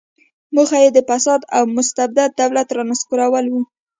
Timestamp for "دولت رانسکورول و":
2.41-3.53